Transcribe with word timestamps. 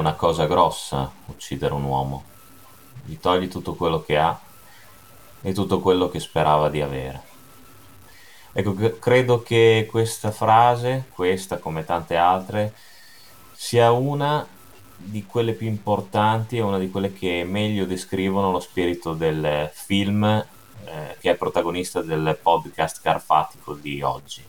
una 0.00 0.14
cosa 0.14 0.46
grossa 0.46 1.10
uccidere 1.26 1.74
un 1.74 1.84
uomo. 1.84 2.24
Gli 3.04 3.18
togli 3.18 3.48
tutto 3.48 3.74
quello 3.74 4.02
che 4.02 4.16
ha 4.16 4.38
e 5.42 5.52
tutto 5.52 5.80
quello 5.80 6.08
che 6.08 6.18
sperava 6.18 6.68
di 6.68 6.80
avere. 6.80 7.28
Ecco, 8.52 8.74
credo 8.98 9.42
che 9.42 9.86
questa 9.88 10.32
frase, 10.32 11.04
questa 11.14 11.58
come 11.58 11.84
tante 11.84 12.16
altre, 12.16 12.74
sia 13.52 13.92
una 13.92 14.46
di 14.96 15.24
quelle 15.24 15.52
più 15.52 15.66
importanti 15.66 16.56
e 16.56 16.62
una 16.62 16.78
di 16.78 16.90
quelle 16.90 17.12
che 17.12 17.44
meglio 17.44 17.86
descrivono 17.86 18.50
lo 18.50 18.60
spirito 18.60 19.14
del 19.14 19.70
film 19.72 20.24
eh, 20.24 21.16
che 21.20 21.30
è 21.30 21.36
protagonista 21.36 22.02
del 22.02 22.38
podcast 22.40 23.00
carfatico 23.02 23.74
di 23.74 24.02
oggi. 24.02 24.42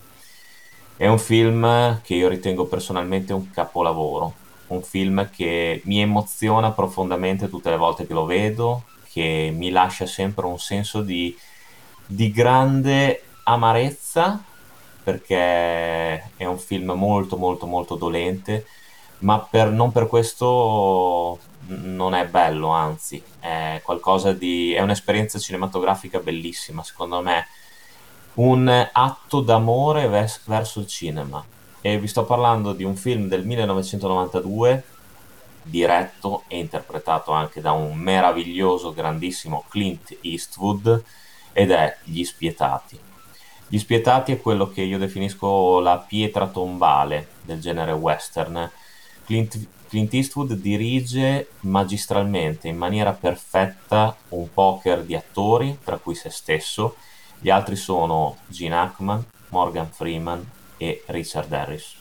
È 0.98 1.08
un 1.08 1.20
film 1.20 2.02
che 2.02 2.16
io 2.16 2.28
ritengo 2.28 2.66
personalmente 2.66 3.34
un 3.34 3.50
capolavoro, 3.52 4.34
un 4.72 4.82
film 4.82 5.30
che 5.30 5.82
mi 5.86 6.02
emoziona 6.02 6.72
profondamente 6.72 7.50
tutte 7.50 7.70
le 7.70 7.78
volte 7.78 8.08
che 8.08 8.14
lo 8.14 8.26
vedo, 8.26 8.84
che 9.12 9.52
mi 9.54 9.70
lascia 9.70 10.06
sempre 10.06 10.46
un 10.46 10.60
senso 10.60 11.02
di, 11.02 11.38
di 12.06 12.32
grande 12.32 13.24
amarezza, 13.44 14.42
perché 15.04 16.32
è 16.38 16.46
un 16.46 16.58
film 16.58 16.92
molto 16.92 17.36
molto 17.38 17.66
molto 17.66 17.96
dolente, 17.96 18.66
ma 19.20 19.40
per, 19.40 19.72
non 19.72 19.92
per 19.92 20.08
questo 20.08 21.38
non 21.68 22.14
è 22.14 22.26
bello, 22.28 22.70
anzi, 22.70 23.22
è 23.40 23.82
di... 24.38 24.74
è 24.74 24.82
un'esperienza 24.82 25.38
cinematografica 25.38 26.20
bellissima, 26.20 26.82
secondo 26.82 27.22
me, 27.22 27.48
un 28.36 28.90
atto 28.92 29.42
d'amore 29.42 30.08
vers- 30.08 30.42
verso 30.46 30.80
il 30.80 30.88
cinema. 30.88 31.44
E 31.84 31.98
vi 31.98 32.08
sto 32.08 32.26
parlando 32.26 32.74
di 32.74 32.84
un 32.84 32.96
film 32.96 33.28
del 33.28 33.44
1992 33.44 34.84
diretto 35.64 36.44
e 36.48 36.60
interpretato 36.60 37.32
anche 37.32 37.60
da 37.60 37.72
un 37.72 37.98
meraviglioso, 37.98 38.94
grandissimo 38.94 39.64
Clint 39.68 40.16
Eastwood 40.22 41.04
ed 41.52 41.72
è 41.72 41.98
Gli 42.04 42.24
Spietati. 42.24 43.00
Gli 43.68 43.80
Spietati 43.80 44.32
è 44.32 44.40
quello 44.40 44.70
che 44.70 44.84
io 44.84 45.00
definisco 45.00 45.80
la 45.80 45.98
pietra 45.98 46.48
tombale 46.48 47.30
del 47.42 47.60
genere 47.60 47.94
western. 47.94 48.70
Clint, 49.26 49.68
Clint 49.88 50.14
Eastwood 50.14 50.54
dirige 50.54 51.50
magistralmente, 51.62 52.68
in 52.68 52.78
maniera 52.78 53.12
perfetta, 53.14 54.16
un 54.30 54.54
poker 54.54 55.02
di 55.04 55.16
attori, 55.16 55.80
tra 55.84 55.98
cui 55.98 56.14
se 56.14 56.30
stesso. 56.30 56.98
Gli 57.40 57.50
altri 57.50 57.76
sono 57.76 58.38
Gene 58.46 58.76
Hackman, 58.76 59.26
Morgan 59.50 59.90
Freeman 59.90 60.60
e 60.82 61.04
Richard 61.08 61.54
Harris. 61.54 61.94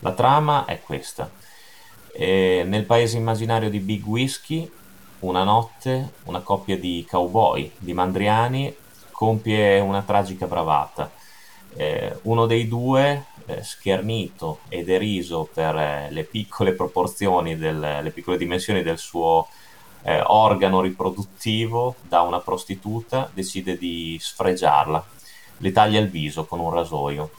La 0.00 0.12
trama 0.12 0.64
è 0.64 0.80
questa 0.80 1.30
e 2.12 2.64
nel 2.66 2.84
paese 2.84 3.16
immaginario 3.16 3.70
di 3.70 3.78
Big 3.78 4.04
Whisky, 4.04 4.68
una 5.20 5.44
notte, 5.44 6.14
una 6.24 6.40
coppia 6.40 6.76
di 6.76 7.06
cowboy, 7.08 7.70
di 7.78 7.92
mandriani, 7.92 8.74
compie 9.12 9.78
una 9.78 10.02
tragica 10.02 10.46
bravata. 10.46 11.10
Eh, 11.76 12.18
uno 12.22 12.46
dei 12.46 12.66
due, 12.66 13.26
eh, 13.46 13.62
schernito 13.62 14.60
e 14.68 14.82
deriso 14.82 15.48
per 15.52 15.76
eh, 15.76 16.08
le 16.10 16.24
piccole 16.24 16.72
proporzioni, 16.72 17.56
del, 17.56 18.00
le 18.02 18.10
piccole 18.10 18.36
dimensioni 18.36 18.82
del 18.82 18.98
suo 18.98 19.46
eh, 20.02 20.20
organo 20.26 20.80
riproduttivo 20.80 21.94
da 22.08 22.22
una 22.22 22.40
prostituta, 22.40 23.30
decide 23.32 23.78
di 23.78 24.18
sfregiarla. 24.20 25.06
Le 25.58 25.72
taglia 25.72 26.00
il 26.00 26.08
viso 26.08 26.44
con 26.46 26.58
un 26.58 26.72
rasoio. 26.72 27.30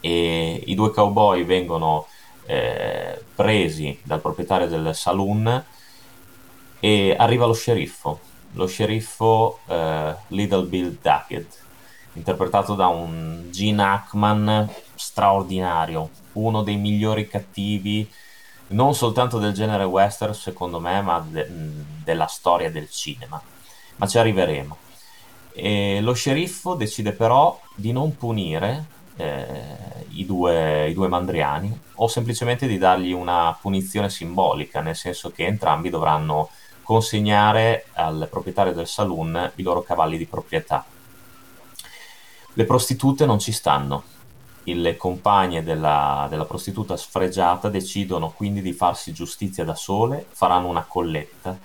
E 0.00 0.62
i 0.66 0.74
due 0.74 0.90
cowboy 0.90 1.44
vengono 1.44 2.06
eh, 2.46 3.22
presi 3.34 3.98
dal 4.02 4.20
proprietario 4.20 4.66
del 4.66 4.94
saloon 4.94 5.64
e 6.80 7.14
arriva 7.18 7.46
lo 7.46 7.52
sceriffo, 7.52 8.18
lo 8.52 8.66
sceriffo 8.66 9.60
eh, 9.66 10.14
Little 10.28 10.64
Bill 10.64 10.96
Duckett, 11.00 11.58
interpretato 12.14 12.74
da 12.74 12.86
un 12.88 13.48
Gene 13.50 13.82
Hackman 13.82 14.68
straordinario, 14.94 16.10
uno 16.32 16.62
dei 16.62 16.76
migliori 16.76 17.28
cattivi 17.28 18.08
non 18.70 18.94
soltanto 18.94 19.38
del 19.38 19.52
genere 19.52 19.84
western 19.84 20.34
secondo 20.34 20.80
me, 20.80 21.00
ma 21.02 21.24
de- 21.26 21.48
della 22.04 22.26
storia 22.26 22.70
del 22.70 22.88
cinema. 22.90 23.40
Ma 23.96 24.06
ci 24.06 24.18
arriveremo. 24.18 24.76
E 25.52 26.00
lo 26.00 26.12
sceriffo 26.12 26.74
decide 26.74 27.12
però 27.12 27.60
di 27.74 27.92
non 27.92 28.16
punire 28.16 28.98
eh, 29.20 30.06
i, 30.10 30.24
due, 30.24 30.88
i 30.88 30.94
due 30.94 31.08
mandriani 31.08 31.78
o 31.96 32.08
semplicemente 32.08 32.66
di 32.66 32.78
dargli 32.78 33.12
una 33.12 33.56
punizione 33.60 34.08
simbolica, 34.08 34.80
nel 34.80 34.96
senso 34.96 35.30
che 35.30 35.44
entrambi 35.44 35.90
dovranno 35.90 36.50
consegnare 36.82 37.86
al 37.92 38.26
proprietario 38.30 38.72
del 38.72 38.86
saloon 38.86 39.52
i 39.56 39.62
loro 39.62 39.82
cavalli 39.82 40.16
di 40.16 40.26
proprietà. 40.26 40.84
Le 42.54 42.64
prostitute 42.64 43.26
non 43.26 43.38
ci 43.38 43.52
stanno. 43.52 44.02
Le 44.64 44.96
compagne 44.96 45.64
della, 45.64 46.26
della, 46.30 46.44
prostituta 46.44 46.96
sfregiata 46.96 47.68
decidono 47.68 48.30
quindi 48.30 48.62
di 48.62 48.72
farsi 48.72 49.12
giustizia 49.12 49.64
da 49.64 49.74
sole, 49.74 50.26
faranno 50.30 50.68
una 50.68 50.84
colletta 50.86 51.58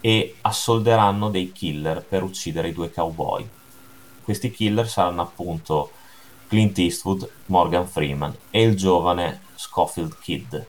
e 0.00 0.36
assolderanno 0.40 1.30
dei 1.30 1.52
killer 1.52 2.02
per 2.02 2.22
uccidere 2.22 2.68
i 2.68 2.72
due 2.72 2.90
cowboy. 2.90 3.48
Questi 4.22 4.50
killer 4.50 4.88
saranno 4.88 5.22
appunto 5.22 5.90
Clint 6.48 6.78
Eastwood, 6.78 7.28
Morgan 7.46 7.86
Freeman 7.86 8.34
e 8.50 8.62
il 8.62 8.76
giovane 8.76 9.42
Schofield 9.54 10.18
Kid, 10.20 10.66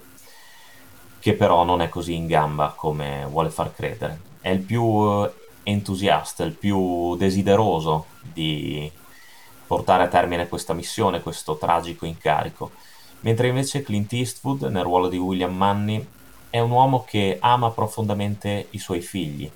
che 1.19 1.33
però 1.33 1.63
non 1.63 1.81
è 1.81 1.89
così 1.89 2.13
in 2.13 2.27
gamba 2.27 2.73
come 2.75 3.25
vuole 3.29 3.49
far 3.49 3.73
credere. 3.73 4.19
È 4.39 4.49
il 4.49 4.59
più 4.59 4.83
eh, 4.83 5.31
entusiasta, 5.63 6.43
il 6.43 6.53
più 6.53 7.15
desideroso 7.15 8.05
di 8.21 8.91
portare 9.67 10.03
a 10.03 10.07
termine 10.07 10.47
questa 10.47 10.73
missione, 10.73 11.21
questo 11.21 11.57
tragico 11.57 12.05
incarico, 12.05 12.71
mentre 13.21 13.47
invece 13.47 13.81
Clint 13.81 14.13
Eastwood, 14.13 14.63
nel 14.63 14.83
ruolo 14.83 15.07
di 15.07 15.17
William 15.17 15.55
Manny, 15.55 16.05
è 16.49 16.59
un 16.59 16.71
uomo 16.71 17.03
che 17.03 17.37
ama 17.41 17.71
profondamente 17.71 18.67
i 18.69 18.79
suoi 18.79 19.01
figli, 19.01 19.49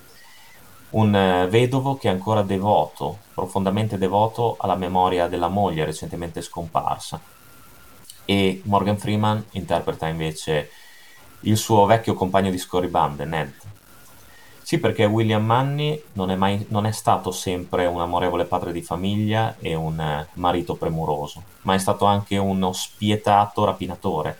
un 0.90 1.14
eh, 1.14 1.46
vedovo 1.48 1.96
che 1.96 2.08
è 2.08 2.12
ancora 2.12 2.42
devoto, 2.42 3.18
profondamente 3.34 3.98
devoto 3.98 4.56
alla 4.58 4.76
memoria 4.76 5.28
della 5.28 5.48
moglie 5.48 5.84
recentemente 5.84 6.42
scomparsa. 6.42 7.20
E 8.24 8.60
Morgan 8.64 8.98
Freeman 8.98 9.44
interpreta 9.52 10.06
invece 10.06 10.70
il 11.40 11.56
suo 11.56 11.86
vecchio 11.86 12.14
compagno 12.14 12.50
di 12.50 12.58
scorribande, 12.58 13.24
Ned. 13.24 13.52
Sì, 14.62 14.78
perché 14.78 15.04
William 15.04 15.44
Manny 15.44 16.00
non 16.12 16.30
è, 16.30 16.36
mai, 16.36 16.64
non 16.68 16.86
è 16.86 16.92
stato 16.92 17.32
sempre 17.32 17.86
un 17.86 18.00
amorevole 18.00 18.44
padre 18.44 18.70
di 18.70 18.82
famiglia 18.82 19.56
e 19.58 19.74
un 19.74 19.98
eh, 19.98 20.28
marito 20.34 20.76
premuroso, 20.76 21.42
ma 21.62 21.74
è 21.74 21.78
stato 21.78 22.04
anche 22.04 22.36
uno 22.36 22.72
spietato 22.72 23.64
rapinatore, 23.64 24.38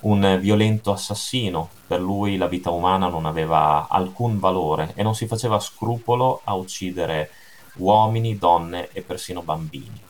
un 0.00 0.38
violento 0.40 0.92
assassino. 0.92 1.68
Per 1.86 2.00
lui 2.00 2.36
la 2.36 2.46
vita 2.46 2.70
umana 2.70 3.08
non 3.08 3.26
aveva 3.26 3.88
alcun 3.88 4.38
valore 4.38 4.92
e 4.94 5.02
non 5.02 5.14
si 5.14 5.26
faceva 5.26 5.58
scrupolo 5.58 6.40
a 6.44 6.54
uccidere 6.54 7.30
uomini, 7.76 8.38
donne 8.38 8.88
e 8.92 9.02
persino 9.02 9.42
bambini. 9.42 10.00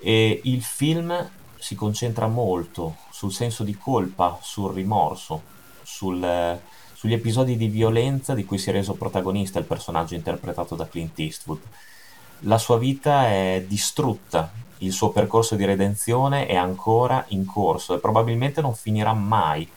E 0.00 0.40
il 0.44 0.62
film 0.62 1.30
si 1.58 1.74
concentra 1.74 2.26
molto 2.26 2.96
sul 3.10 3.32
senso 3.32 3.64
di 3.64 3.76
colpa, 3.76 4.38
sul 4.40 4.72
rimorso, 4.72 5.42
sul, 5.82 6.58
sugli 6.94 7.12
episodi 7.12 7.56
di 7.56 7.68
violenza 7.68 8.34
di 8.34 8.44
cui 8.44 8.58
si 8.58 8.70
è 8.70 8.72
reso 8.72 8.94
protagonista 8.94 9.58
il 9.58 9.66
personaggio 9.66 10.14
interpretato 10.14 10.74
da 10.74 10.88
Clint 10.88 11.18
Eastwood. 11.18 11.60
La 12.44 12.58
sua 12.58 12.78
vita 12.78 13.26
è 13.26 13.64
distrutta 13.66 14.50
il 14.82 14.92
suo 14.92 15.10
percorso 15.10 15.56
di 15.56 15.64
redenzione 15.64 16.46
è 16.46 16.56
ancora 16.56 17.24
in 17.28 17.44
corso 17.44 17.94
e 17.94 17.98
probabilmente 17.98 18.62
non 18.62 18.74
finirà 18.74 19.12
mai. 19.12 19.68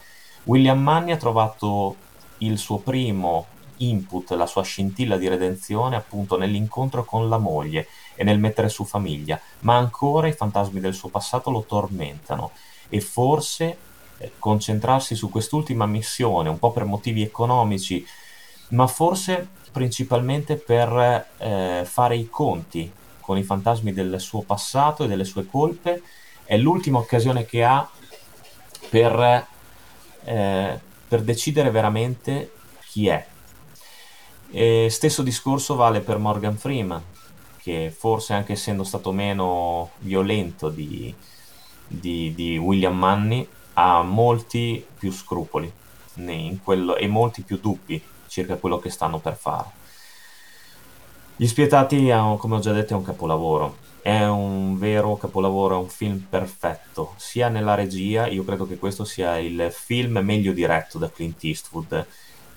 William 0.44 0.80
Manni 0.80 1.12
ha 1.12 1.18
trovato 1.18 1.96
il 2.38 2.56
suo 2.56 2.78
primo 2.78 3.46
input, 3.78 4.30
la 4.30 4.46
sua 4.46 4.62
scintilla 4.62 5.18
di 5.18 5.28
redenzione 5.28 5.96
appunto 5.96 6.38
nell'incontro 6.38 7.04
con 7.04 7.28
la 7.28 7.36
moglie 7.36 7.86
e 8.14 8.24
nel 8.24 8.38
mettere 8.38 8.70
su 8.70 8.84
famiglia, 8.84 9.38
ma 9.60 9.76
ancora 9.76 10.26
i 10.26 10.32
fantasmi 10.32 10.80
del 10.80 10.94
suo 10.94 11.10
passato 11.10 11.50
lo 11.50 11.64
tormentano 11.64 12.52
e 12.88 13.00
forse 13.02 13.76
eh, 14.16 14.32
concentrarsi 14.38 15.14
su 15.14 15.28
quest'ultima 15.28 15.84
missione, 15.84 16.48
un 16.48 16.58
po' 16.58 16.72
per 16.72 16.84
motivi 16.84 17.22
economici, 17.22 18.06
ma 18.68 18.86
forse 18.86 19.48
principalmente 19.74 20.54
per 20.54 21.26
eh, 21.36 21.82
fare 21.84 22.16
i 22.16 22.30
conti 22.30 22.88
con 23.18 23.36
i 23.36 23.42
fantasmi 23.42 23.92
del 23.92 24.20
suo 24.20 24.42
passato 24.42 25.02
e 25.02 25.08
delle 25.08 25.24
sue 25.24 25.46
colpe, 25.46 26.00
è 26.44 26.56
l'ultima 26.56 26.98
occasione 26.98 27.44
che 27.44 27.64
ha 27.64 27.88
per, 28.88 29.46
eh, 30.24 30.80
per 31.08 31.22
decidere 31.22 31.72
veramente 31.72 32.52
chi 32.86 33.08
è. 33.08 33.26
E 34.52 34.86
stesso 34.90 35.22
discorso 35.22 35.74
vale 35.74 36.00
per 36.02 36.18
Morgan 36.18 36.56
Freeman, 36.56 37.02
che 37.58 37.92
forse 37.96 38.34
anche 38.34 38.52
essendo 38.52 38.84
stato 38.84 39.10
meno 39.10 39.90
violento 39.98 40.68
di, 40.68 41.12
di, 41.88 42.32
di 42.32 42.56
William 42.58 42.96
Manny, 42.96 43.48
ha 43.72 44.02
molti 44.02 44.86
più 44.96 45.10
scrupoli 45.10 45.72
quello, 46.62 46.94
e 46.94 47.08
molti 47.08 47.42
più 47.42 47.58
dubbi 47.58 48.00
circa 48.34 48.56
quello 48.56 48.78
che 48.78 48.90
stanno 48.90 49.20
per 49.20 49.36
fare. 49.36 49.68
Gli 51.36 51.46
Spietati, 51.46 52.10
come 52.38 52.56
ho 52.56 52.58
già 52.58 52.72
detto, 52.72 52.94
è 52.94 52.96
un 52.96 53.04
capolavoro. 53.04 53.76
È 54.02 54.26
un 54.26 54.76
vero 54.76 55.16
capolavoro, 55.16 55.76
è 55.76 55.78
un 55.78 55.88
film 55.88 56.26
perfetto, 56.28 57.14
sia 57.16 57.48
nella 57.48 57.74
regia, 57.74 58.26
io 58.26 58.44
credo 58.44 58.66
che 58.66 58.76
questo 58.76 59.04
sia 59.04 59.38
il 59.38 59.70
film 59.72 60.18
meglio 60.18 60.52
diretto 60.52 60.98
da 60.98 61.10
Clint 61.10 61.42
Eastwood 61.42 62.06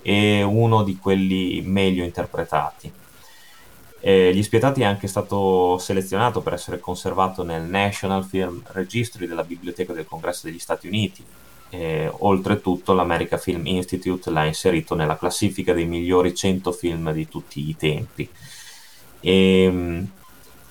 e 0.01 0.43
uno 0.43 0.83
di 0.83 0.97
quelli 0.97 1.61
meglio 1.61 2.03
interpretati. 2.03 2.91
E 4.01 4.35
Gli 4.35 4.43
Spietati 4.43 4.81
è 4.81 4.85
anche 4.85 5.07
stato 5.07 5.77
selezionato 5.77 6.41
per 6.41 6.51
essere 6.51 6.79
conservato 6.79 7.43
nel 7.43 7.63
National 7.63 8.25
Film 8.25 8.61
Registry 8.73 9.25
della 9.25 9.45
Biblioteca 9.45 9.93
del 9.93 10.05
Congresso 10.05 10.47
degli 10.47 10.59
Stati 10.59 10.87
Uniti. 10.87 11.23
E, 11.69 12.11
oltretutto 12.19 12.93
l'America 12.93 13.37
Film 13.37 13.65
Institute 13.65 14.29
l'ha 14.29 14.45
inserito 14.45 14.95
nella 14.95 15.17
classifica 15.17 15.73
dei 15.73 15.85
migliori 15.85 16.33
100 16.33 16.71
film 16.71 17.11
di 17.11 17.27
tutti 17.27 17.67
i 17.67 17.75
tempi. 17.75 18.29
E, 19.19 19.63
ehm, 19.63 20.07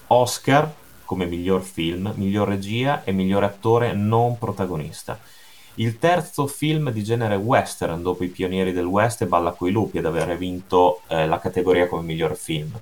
Oscar 0.09 0.73
come 1.07 1.25
miglior 1.25 1.63
film, 1.63 2.13
miglior 2.17 2.49
regia 2.49 3.03
e 3.05 3.13
miglior 3.13 3.45
attore 3.45 3.95
non 3.95 4.37
protagonista. 4.39 5.19
Il 5.75 5.99
terzo 5.99 6.47
film 6.47 6.91
di 6.91 7.03
genere 7.03 7.37
western 7.37 8.03
dopo 8.03 8.25
I 8.25 8.29
pionieri 8.29 8.73
del 8.73 8.85
West 8.85 9.23
e 9.23 9.27
Balla 9.27 9.53
coi 9.53 9.71
lupi 9.71 9.99
ad 9.99 10.07
aver 10.07 10.37
vinto 10.37 11.03
eh, 11.07 11.27
la 11.27 11.39
categoria 11.39 11.87
come 11.87 12.03
miglior 12.03 12.37
film. 12.37 12.73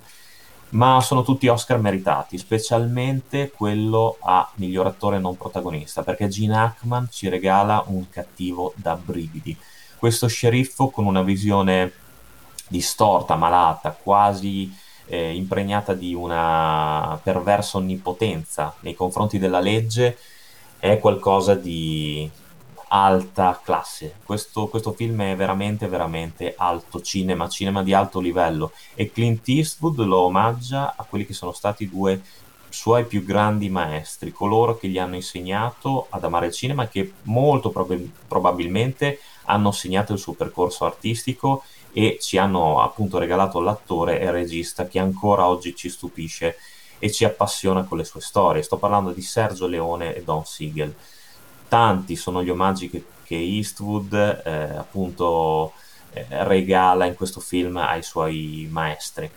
Ma 0.71 1.01
sono 1.01 1.23
tutti 1.23 1.47
Oscar 1.47 1.79
meritati, 1.79 2.37
specialmente 2.37 3.51
quello 3.51 4.17
a 4.21 4.51
miglior 4.57 4.87
attore 4.87 5.19
non 5.19 5.37
protagonista, 5.37 6.03
perché 6.03 6.29
Gene 6.29 6.57
Hackman 6.57 7.09
ci 7.11 7.29
regala 7.29 7.85
un 7.87 8.09
cattivo 8.11 8.73
da 8.77 8.97
brividi. 8.97 9.57
Questo 9.97 10.27
sceriffo 10.27 10.89
con 10.91 11.07
una 11.07 11.23
visione 11.23 11.93
distorta, 12.69 13.37
malata, 13.37 13.93
quasi 13.93 14.73
eh, 15.07 15.35
impregnata 15.35 15.95
di 15.95 16.15
una 16.15 17.19
perversa 17.23 17.79
onnipotenza 17.79 18.75
nei 18.81 18.95
confronti 18.95 19.39
della 19.39 19.61
legge, 19.61 20.19
è 20.79 20.99
qualcosa 20.99 21.55
di 21.55 22.29
alta 22.89 23.61
classe. 23.63 24.17
Questo, 24.25 24.69
questo, 24.69 24.93
film 24.93 25.23
è 25.23 25.37
veramente, 25.37 25.89
veramente 25.89 26.55
alto 26.57 27.01
cinema, 27.01 27.49
cinema 27.49 27.83
di 27.83 27.93
alto 27.93 28.21
livello 28.21 28.73
e 28.95 29.11
Clint 29.11 29.49
Eastwood 29.49 29.99
lo 30.01 30.21
omaggia 30.21 30.95
a 30.97 31.05
quelli 31.05 31.27
che 31.27 31.33
sono 31.33 31.53
stati 31.53 31.89
due 31.89 32.21
suoi 32.69 33.05
più 33.05 33.25
grandi 33.25 33.69
maestri, 33.69 34.33
coloro 34.33 34.77
che 34.77 34.89
gli 34.89 34.99
hanno 34.99 35.15
insegnato 35.15 36.09
ad 36.11 36.25
amare 36.25 36.47
il 36.47 36.53
cinema 36.53 36.85
e 36.85 36.89
che 36.89 37.13
molto 37.23 37.71
prob- 37.71 38.09
probabilmente 38.27 39.21
hanno 39.45 39.71
segnato 39.71 40.13
il 40.13 40.19
suo 40.19 40.33
percorso 40.33 40.85
artistico 40.85 41.63
e 41.93 42.19
ci 42.21 42.37
hanno 42.37 42.83
appunto 42.83 43.19
regalato 43.19 43.61
l'attore 43.61 44.19
e 44.19 44.25
il 44.25 44.33
regista 44.33 44.89
che 44.89 44.99
ancora 44.99 45.47
oggi 45.47 45.77
ci 45.77 45.89
stupisce 45.89 46.57
e 46.99 47.13
ci 47.13 47.25
appassiona 47.25 47.85
con 47.85 47.99
le 47.99 48.05
sue 48.05 48.21
storie. 48.21 48.63
Sto 48.63 48.77
parlando 48.77 49.13
di 49.13 49.23
Sergio 49.23 49.67
Leone 49.67 50.15
e 50.15 50.25
Don 50.25 50.45
Siegel. 50.45 50.95
Tanti 51.69 52.17
sono 52.17 52.43
gli 52.43 52.51
omaggi 52.51 52.91
che, 52.91 53.05
che 53.23 53.37
Eastwood 53.37 54.13
eh, 54.45 54.77
appunto 54.77 55.73
eh, 56.13 56.27
regala 56.45 57.07
in 57.07 57.15
questo 57.15 57.41
film 57.41 57.77
ai 57.77 58.03
suoi 58.03 58.69
maestri. 58.71 59.31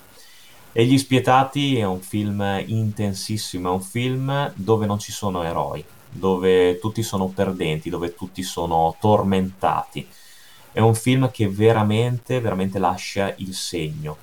E 0.72 0.86
Gli 0.86 0.98
Spietati 0.98 1.78
è 1.78 1.86
un 1.86 2.02
film 2.02 2.64
intensissimo, 2.66 3.70
è 3.70 3.72
un 3.72 3.82
film 3.82 4.52
dove 4.56 4.86
non 4.86 5.00
ci 5.00 5.12
sono 5.12 5.42
eroi, 5.42 5.84
dove 6.10 6.78
tutti 6.80 7.02
sono 7.02 7.28
perdenti, 7.28 7.90
dove 7.90 8.14
tutti 8.14 8.44
sono 8.44 8.96
tormentati 9.00 10.08
è 10.78 10.80
un 10.80 10.94
film 10.94 11.32
che 11.32 11.50
veramente, 11.50 12.40
veramente 12.40 12.78
lascia 12.78 13.34
il 13.38 13.56
segno. 13.56 14.16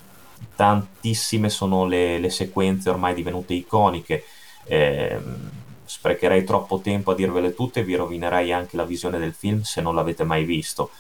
Tantissime 0.55 1.49
sono 1.49 1.85
le, 1.85 2.21
le 2.21 2.31
sequenze 2.31 2.91
ormai 2.91 3.13
divenute 3.13 3.55
iconiche. 3.55 4.25
Eh, 4.63 5.21
sprecherei 5.85 6.45
troppo 6.45 6.81
tempo 6.81 7.11
a 7.11 7.15
dirvele 7.15 7.55
tutte 7.55 7.81
e 7.81 7.85
vi 7.85 7.95
rovinerei 7.95 8.53
anche 8.53 8.77
la 8.77 8.85
visione 8.85 9.19
del 9.19 9.33
film 9.33 9.63
se 9.63 9.81
non 9.81 9.95
l'avete 9.95 10.25
mai 10.25 10.45
visto. 10.45 10.91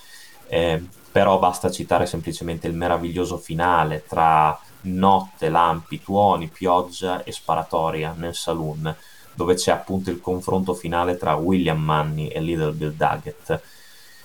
Eh, 0.46 0.82
però 1.10 1.38
basta 1.38 1.70
citare 1.70 2.06
semplicemente 2.06 2.66
il 2.66 2.74
meraviglioso 2.74 3.38
finale 3.38 4.04
tra 4.06 4.58
notte, 4.82 5.48
lampi, 5.48 6.02
tuoni, 6.02 6.48
pioggia 6.48 7.22
e 7.24 7.32
sparatoria 7.32 8.14
nel 8.16 8.34
saloon, 8.34 8.94
dove 9.34 9.54
c'è 9.54 9.70
appunto 9.70 10.10
il 10.10 10.20
confronto 10.20 10.74
finale 10.74 11.16
tra 11.16 11.34
William 11.34 11.80
Manny 11.80 12.28
e 12.28 12.40
Little 12.40 12.72
Bill 12.72 12.94
Daggett 12.96 13.60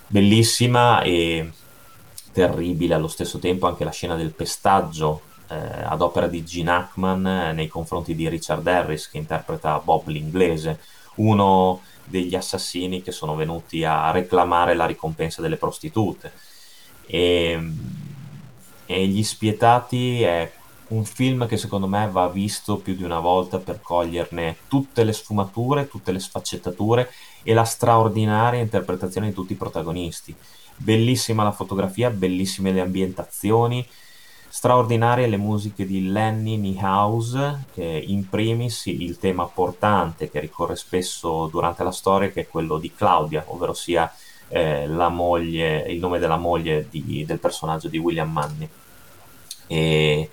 bellissima 0.09 1.01
e 1.01 1.51
terribile 2.31 2.95
allo 2.95 3.07
stesso 3.07 3.37
tempo 3.37 3.67
anche 3.67 3.83
la 3.83 3.91
scena 3.91 4.15
del 4.15 4.31
pestaggio 4.31 5.21
eh, 5.49 5.83
ad 5.83 6.01
opera 6.01 6.27
di 6.27 6.43
Gene 6.43 6.71
Hackman 6.71 7.25
eh, 7.25 7.53
nei 7.53 7.67
confronti 7.67 8.15
di 8.15 8.29
Richard 8.29 8.65
Harris 8.65 9.09
che 9.09 9.17
interpreta 9.17 9.79
Bob 9.79 10.07
l'inglese, 10.07 10.79
uno 11.15 11.81
degli 12.05 12.35
assassini 12.35 13.01
che 13.01 13.11
sono 13.11 13.35
venuti 13.35 13.83
a 13.83 14.11
reclamare 14.11 14.73
la 14.73 14.85
ricompensa 14.85 15.41
delle 15.41 15.57
prostitute. 15.57 16.31
E, 17.05 17.71
e 18.85 19.07
Gli 19.07 19.23
Spietati 19.23 20.23
è 20.23 20.51
un 20.89 21.05
film 21.05 21.47
che 21.47 21.57
secondo 21.57 21.87
me 21.87 22.09
va 22.11 22.27
visto 22.29 22.77
più 22.77 22.95
di 22.95 23.03
una 23.03 23.19
volta 23.19 23.59
per 23.59 23.79
coglierne 23.81 24.57
tutte 24.67 25.03
le 25.03 25.13
sfumature, 25.13 25.87
tutte 25.87 26.11
le 26.11 26.19
sfaccettature 26.19 27.11
e 27.43 27.53
la 27.53 27.63
straordinaria 27.63 28.59
interpretazione 28.59 29.27
di 29.27 29.33
tutti 29.33 29.53
i 29.53 29.57
protagonisti. 29.57 30.35
Bellissima 30.75 31.43
la 31.43 31.51
fotografia, 31.51 32.09
bellissime 32.09 32.71
le 32.71 32.81
ambientazioni, 32.81 33.85
straordinarie 34.49 35.27
le 35.27 35.37
musiche 35.37 35.85
di 35.85 36.09
Lenny 36.09 36.57
Niehaus, 36.57 37.37
in 37.75 38.27
primis 38.27 38.87
il 38.87 39.17
tema 39.17 39.45
portante 39.45 40.29
che 40.29 40.39
ricorre 40.39 40.75
spesso 40.75 41.47
durante 41.47 41.83
la 41.83 41.91
storia, 41.91 42.29
che 42.29 42.41
è 42.41 42.47
quello 42.47 42.77
di 42.79 42.91
Claudia, 42.93 43.43
ovvero 43.47 43.73
sia 43.73 44.11
eh, 44.49 44.87
moglie, 44.87 45.85
il 45.87 45.99
nome 45.99 46.19
della 46.19 46.37
moglie 46.37 46.87
di, 46.89 47.23
del 47.25 47.39
personaggio 47.39 47.87
di 47.87 47.99
William 47.99 48.31
Manny. 48.31 48.67
E, 49.67 50.29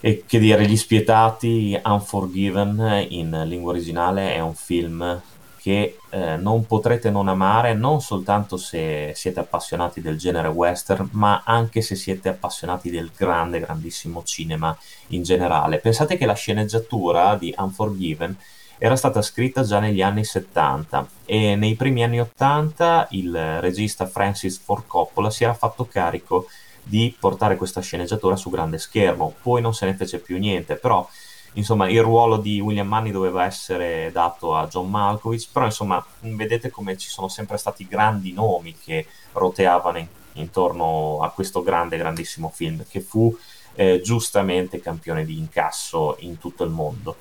e 0.00 0.24
che 0.26 0.38
dire, 0.38 0.66
Gli 0.66 0.76
Spietati, 0.76 1.78
Unforgiven 1.84 3.06
in 3.10 3.42
lingua 3.46 3.72
originale 3.72 4.34
è 4.34 4.40
un 4.40 4.54
film 4.54 5.20
che 5.62 5.98
eh, 6.10 6.36
non 6.36 6.66
potrete 6.66 7.08
non 7.08 7.28
amare 7.28 7.72
non 7.72 8.00
soltanto 8.00 8.56
se 8.56 9.12
siete 9.14 9.38
appassionati 9.38 10.00
del 10.00 10.18
genere 10.18 10.48
western, 10.48 11.08
ma 11.12 11.42
anche 11.46 11.82
se 11.82 11.94
siete 11.94 12.30
appassionati 12.30 12.90
del 12.90 13.12
grande, 13.16 13.60
grandissimo 13.60 14.24
cinema 14.24 14.76
in 15.08 15.22
generale. 15.22 15.78
Pensate 15.78 16.16
che 16.16 16.26
la 16.26 16.34
sceneggiatura 16.34 17.36
di 17.36 17.54
Unforgiven 17.56 18.36
era 18.76 18.96
stata 18.96 19.22
scritta 19.22 19.62
già 19.62 19.78
negli 19.78 20.02
anni 20.02 20.24
70 20.24 21.08
e 21.26 21.54
nei 21.54 21.76
primi 21.76 22.02
anni 22.02 22.18
80 22.18 23.06
il 23.10 23.60
regista 23.60 24.06
Francis 24.06 24.58
Ford 24.58 24.88
Coppola 24.88 25.30
si 25.30 25.44
era 25.44 25.54
fatto 25.54 25.86
carico 25.86 26.48
di 26.82 27.14
portare 27.16 27.54
questa 27.54 27.80
sceneggiatura 27.80 28.34
su 28.34 28.50
grande 28.50 28.78
schermo, 28.78 29.32
poi 29.40 29.62
non 29.62 29.74
se 29.74 29.86
ne 29.86 29.94
fece 29.94 30.18
più 30.18 30.38
niente, 30.38 30.74
però 30.74 31.08
insomma 31.54 31.88
il 31.88 32.00
ruolo 32.02 32.36
di 32.36 32.60
William 32.60 32.86
Manny 32.86 33.10
doveva 33.10 33.44
essere 33.44 34.10
dato 34.12 34.54
a 34.54 34.66
John 34.66 34.88
Malkovich, 34.88 35.48
però 35.52 35.66
insomma 35.66 36.04
vedete 36.20 36.70
come 36.70 36.96
ci 36.96 37.08
sono 37.08 37.28
sempre 37.28 37.56
stati 37.56 37.86
grandi 37.86 38.32
nomi 38.32 38.76
che 38.76 39.06
roteavano 39.32 39.98
in, 39.98 40.06
intorno 40.34 41.20
a 41.20 41.30
questo 41.30 41.62
grande, 41.62 41.96
grandissimo 41.98 42.50
film, 42.54 42.84
che 42.88 43.00
fu 43.00 43.36
eh, 43.74 44.00
giustamente 44.02 44.80
campione 44.80 45.24
di 45.24 45.38
incasso 45.38 46.16
in 46.20 46.38
tutto 46.38 46.64
il 46.64 46.70
mondo. 46.70 47.16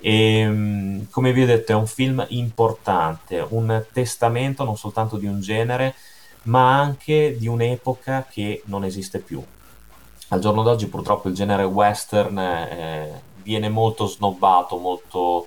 E, 0.00 0.38
ehm, 0.40 1.08
come 1.10 1.32
vi 1.32 1.42
ho 1.42 1.46
detto 1.46 1.72
è 1.72 1.74
un 1.74 1.86
film 1.86 2.24
importante, 2.28 3.44
un 3.48 3.84
testamento 3.92 4.64
non 4.64 4.76
soltanto 4.76 5.16
di 5.16 5.26
un 5.26 5.40
genere, 5.40 5.94
ma 6.42 6.78
anche 6.78 7.36
di 7.38 7.46
un'epoca 7.46 8.26
che 8.30 8.62
non 8.66 8.84
esiste 8.84 9.18
più. 9.18 9.42
Al 10.28 10.40
giorno 10.40 10.62
d'oggi 10.62 10.88
purtroppo 10.88 11.28
il 11.28 11.34
genere 11.34 11.64
western 11.64 12.38
eh, 12.38 13.22
viene 13.44 13.68
molto 13.68 14.06
snobbato, 14.06 14.78
molto, 14.78 15.46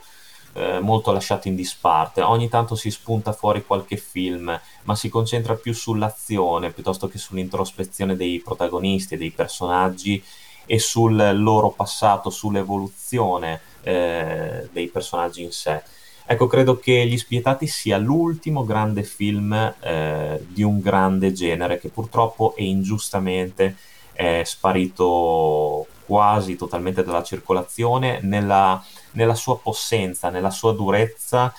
eh, 0.54 0.80
molto 0.80 1.12
lasciato 1.12 1.50
in 1.50 1.56
disparte. 1.56 2.22
Ogni 2.22 2.48
tanto 2.48 2.76
si 2.76 2.90
spunta 2.92 3.34
fuori 3.34 3.66
qualche 3.66 3.98
film, 3.98 4.58
ma 4.84 4.96
si 4.96 5.10
concentra 5.10 5.56
più 5.56 5.74
sull'azione 5.74 6.72
piuttosto 6.72 7.10
che 7.10 7.18
sull'introspezione 7.18 8.16
dei 8.16 8.40
protagonisti 8.40 9.16
e 9.16 9.18
dei 9.18 9.32
personaggi 9.32 10.24
e 10.66 10.80
sul 10.80 11.32
loro 11.42 11.72
passato, 11.72 12.30
sull'evoluzione 12.30 13.62
eh, 13.82 14.70
dei 14.72 14.88
personaggi 14.88 15.42
in 15.42 15.52
sé. 15.52 15.82
Ecco, 16.30 16.48
credo 16.48 16.78
che 16.78 17.08
Gli 17.08 17.18
Spietati 17.18 17.68
sia 17.68 17.98
l'ultimo 17.98 18.66
grande 18.66 19.04
film 19.04 19.54
eh, 19.80 20.46
di 20.46 20.62
un 20.62 20.82
grande 20.82 21.32
genere 21.32 21.80
che 21.80 21.88
purtroppo 21.88 22.54
e 22.58 22.66
ingiustamente 22.66 23.78
è 24.12 24.42
sparito 24.44 25.88
quasi 26.08 26.56
totalmente 26.56 27.04
dalla 27.04 27.22
circolazione 27.22 28.20
nella, 28.24 28.84
nella 29.12 29.36
sua 29.36 29.60
possenza, 29.60 30.30
nella 30.30 30.50
sua 30.50 30.74
durezza 30.74 31.54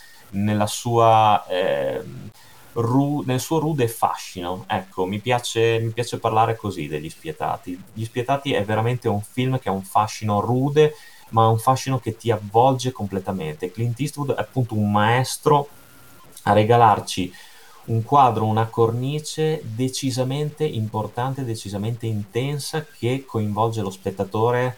sua, 0.66 1.46
eh, 1.46 2.02
ru- 2.72 3.24
nel 3.24 3.40
suo 3.40 3.58
rude 3.58 3.88
fascino. 3.88 4.64
Ecco, 4.66 5.06
mi 5.06 5.18
piace, 5.18 5.78
mi 5.78 5.90
piace 5.90 6.18
parlare 6.18 6.56
così 6.56 6.88
degli 6.88 7.08
Spietati. 7.08 7.80
Gli 7.92 8.04
Spietati 8.04 8.52
è 8.52 8.64
veramente 8.64 9.08
un 9.08 9.20
film 9.20 9.58
che 9.58 9.68
ha 9.68 9.72
un 9.72 9.82
fascino 9.82 10.40
rude, 10.40 10.94
ma 11.30 11.46
un 11.48 11.58
fascino 11.58 11.98
che 11.98 12.16
ti 12.16 12.30
avvolge 12.30 12.92
completamente. 12.92 13.70
Clint 13.70 14.00
Eastwood 14.00 14.34
è 14.34 14.40
appunto 14.40 14.74
un 14.74 14.90
maestro 14.90 15.68
a 16.44 16.52
regalarci 16.52 17.32
un 17.88 18.02
quadro, 18.02 18.44
una 18.44 18.66
cornice 18.66 19.62
decisamente 19.64 20.64
importante, 20.64 21.44
decisamente 21.44 22.06
intensa 22.06 22.84
che 22.84 23.24
coinvolge 23.26 23.82
lo 23.82 23.90
spettatore 23.90 24.76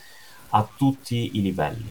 a 0.50 0.68
tutti 0.76 1.30
i 1.34 1.42
livelli. 1.42 1.90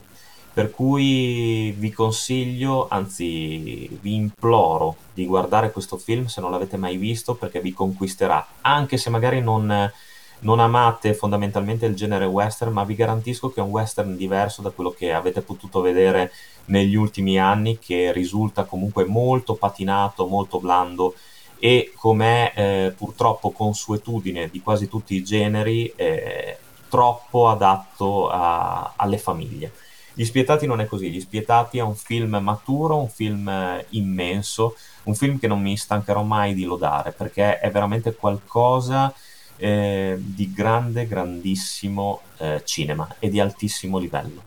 Per 0.52 0.72
cui 0.72 1.72
vi 1.78 1.92
consiglio, 1.92 2.88
anzi 2.90 3.88
vi 4.02 4.16
imploro 4.16 4.96
di 5.14 5.26
guardare 5.26 5.72
questo 5.72 5.98
film 5.98 6.26
se 6.26 6.42
non 6.42 6.52
l'avete 6.52 6.76
mai 6.76 6.98
visto 6.98 7.36
perché 7.36 7.62
vi 7.62 7.72
conquisterà, 7.72 8.46
anche 8.62 8.98
se 8.98 9.10
magari 9.10 9.42
non, 9.42 9.92
non 10.40 10.60
amate 10.60 11.14
fondamentalmente 11.14 11.86
il 11.86 11.96
genere 11.96 12.26
western, 12.26 12.72
ma 12.72 12.84
vi 12.84 12.96
garantisco 12.96 13.50
che 13.50 13.60
è 13.60 13.64
un 13.64 13.70
western 13.70 14.18
diverso 14.18 14.62
da 14.62 14.72
quello 14.72 14.92
che 14.92 15.14
avete 15.14 15.42
potuto 15.42 15.82
vedere 15.82 16.32
negli 16.70 16.96
ultimi 16.96 17.38
anni, 17.40 17.78
che 17.78 18.12
risulta 18.12 18.64
comunque 18.64 19.06
molto 19.06 19.54
patinato, 19.54 20.26
molto 20.26 20.60
blando 20.60 21.14
e 21.60 21.92
com'è 21.96 22.54
eh, 22.56 22.94
purtroppo 22.96 23.52
consuetudine 23.52 24.50
di 24.50 24.62
quasi 24.62 24.88
tutti 24.88 25.14
i 25.16 25.24
generi, 25.24 25.92
eh, 25.96 26.58
troppo 26.88 27.50
adatto 27.50 28.30
a, 28.30 28.94
alle 28.96 29.18
famiglie. 29.18 29.74
Gli 30.14 30.26
Spietati 30.26 30.66
non 30.66 30.82
è 30.82 30.86
così, 30.86 31.10
Gli 31.10 31.20
Spietati 31.20 31.78
è 31.78 31.82
un 31.82 31.96
film 31.96 32.38
maturo, 32.42 32.98
un 32.98 33.10
film 33.10 33.48
eh, 33.48 33.86
immenso, 33.90 34.76
un 35.04 35.16
film 35.16 35.40
che 35.40 35.48
non 35.48 35.62
mi 35.62 35.78
stancherò 35.78 36.24
mai 36.24 36.54
di 36.54 36.64
lodare 36.64 37.12
perché 37.12 37.60
è 37.60 37.72
veramente 37.72 38.14
qualcosa 38.14 39.14
eh, 39.58 40.16
di 40.18 40.52
grande, 40.54 41.08
grandissimo 41.08 42.22
eh, 42.38 42.62
cinema 42.64 43.16
e 43.20 43.30
di 43.30 43.40
altissimo 43.40 43.98
livello. 43.98 44.44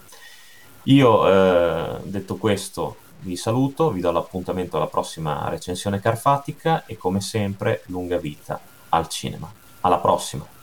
Io, 0.84 1.28
eh, 1.28 2.00
detto 2.02 2.36
questo, 2.36 2.96
vi 3.20 3.36
saluto, 3.36 3.90
vi 3.90 4.00
do 4.00 4.10
l'appuntamento 4.10 4.76
alla 4.76 4.88
prossima 4.88 5.48
recensione 5.48 6.00
carfatica 6.00 6.84
e 6.86 6.96
come 6.96 7.20
sempre 7.20 7.82
lunga 7.86 8.18
vita 8.18 8.58
al 8.88 9.08
cinema. 9.08 9.50
Alla 9.82 9.98
prossima! 9.98 10.62